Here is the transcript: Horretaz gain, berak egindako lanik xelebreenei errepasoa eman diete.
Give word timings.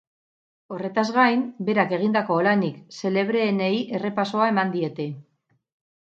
Horretaz 0.75 1.03
gain, 1.17 1.43
berak 1.67 1.93
egindako 1.97 2.39
lanik 2.47 2.81
xelebreenei 3.01 3.69
errepasoa 4.01 4.51
eman 4.55 4.75
diete. 4.79 5.09